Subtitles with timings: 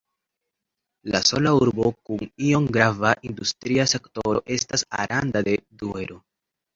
[1.15, 6.19] La sola urbo kun iom grava industria sektoro estas Aranda de Duero.